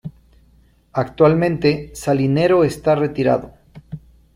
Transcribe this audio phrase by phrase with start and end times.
[0.93, 3.53] Actualmente, Salinero está retirado.